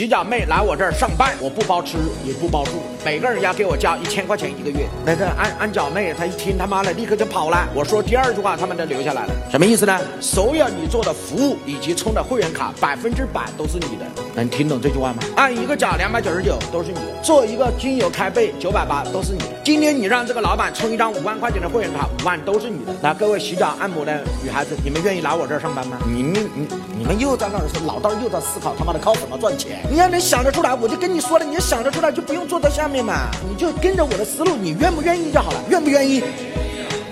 [0.00, 2.70] 洗脚妹来我这儿上班，我不包吃也不包住，
[3.04, 4.88] 每个人要给我交一千块钱一个月。
[5.04, 7.68] 那个安安脚妹她一听他妈的立刻就跑了。
[7.74, 10.00] 我说第二句话他们都留下来了，什么意思呢？
[10.18, 15.22] 所有你做的服务以及充的会员卡百分之百都是你的，能听懂这句话吗？
[15.36, 19.60] 按一个脚两百九十九都是你的，做一个精油开背九百八都是你的。
[19.62, 22.94] 今天你让这个老板充一张五万块钱的会员卡，五万都是你的。
[23.02, 25.98] 那各位洗脚按摩的女孩子，你们愿意来我这儿上班吗？
[26.06, 26.66] 你们你
[27.00, 29.82] 你们又在那儿说老道又在思考他妈的靠什么赚钱？
[29.90, 36.22] 你要能想得出来，我就跟你说了，你要想得出来就不用坐到下面嘛，你就跟着我的思路，你愿不愿意就好了，愿不愿意？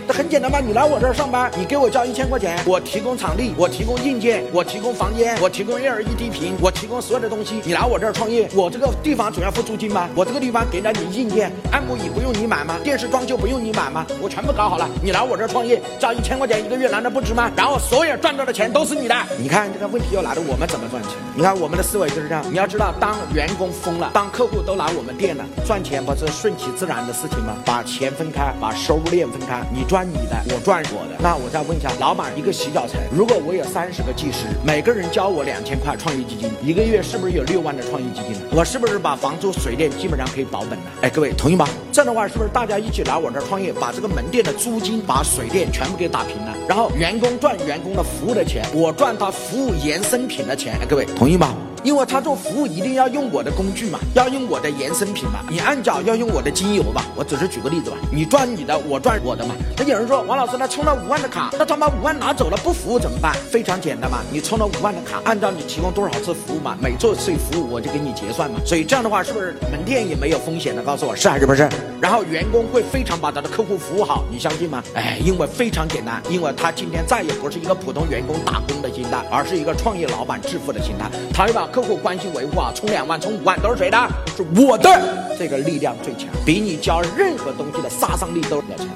[0.09, 0.59] 这很简单吧？
[0.59, 7.61] 你来我这儿上班，你给我交一千块钱，我提供场地，我提供硬件，我提供房间，我提供 LED 屏，我提供所有的东西。
[7.63, 10.09] 你来我这儿创业，我这个地方总要付租金吗？
[10.15, 12.77] 我这个地方给了你硬件，按摩椅不用你买吗？
[12.83, 14.07] 电视装修不用你买吗？
[14.19, 17.51] 我全部搞好了，你来我这儿创业，交一千块钱一个月，难道不值吗？
[17.55, 19.15] 然后所有赚到的钱都是你的。
[19.37, 21.13] 你看这个问题又来了，我们怎么赚钱？
[21.35, 22.43] 你看我们的思维就是这样。
[22.51, 27.53] 你要知道，当员工疯了，当客户都来我们店了，赚钱不是顺其自然的事情吗？
[27.67, 30.81] 把钱分开，把收入链分开，你赚赚你的，我赚。
[30.95, 38.41] 我的，那我再问一下，老板，一个洗脚城，如果我有三十个技师，每个人交我两千块创业基金，一个月是不是有六万的创业基金？
[38.53, 40.85] 我是不是把房租、水电基本上可以保本了？
[41.03, 41.67] 哎，各位同意吗？
[41.91, 46.55] 这样的话，是不是大家一起来我这创业，把这个门店的租金、把水电全部给打平了？
[46.69, 50.79] 然后员工赚员工的服务的钱，我赚他服务衍生品的钱。
[50.81, 51.53] 哎，各位同意吗？
[51.85, 59.55] 因为他做服务一定要用我的工具嘛，要用我的衍生品嘛，你按脚要用我的精油吧，我只是举个例子吧，你赚你的，我赚我的嘛。
[59.89, 63.35] 有人说王老师，他充了五万的卡，那他把五万拿走了不服务怎么办？
[63.51, 68.61] 非常简单嘛，你充了五万的卡，按照你提供多少次服务嘛，每做一次服务我就给你结算嘛。
[68.67, 70.83] 所以这样的话是不是门店也没有风险的？
[70.83, 71.67] 告诉我是还是不是？
[72.03, 74.83] 然后员工会非常把他的客户服务好，你相信吗？
[74.95, 82.45] 哎，因为非常简单，因为他今天再也不是一个普通员工打工的心态，而是一个创业老板致富的心态，他会把客户关系维。
[82.55, 83.97] 哇，充两万、充五万都是谁的？
[84.37, 88.87] 是我的，这个力量最强，比你教任何东西的杀伤力都要强。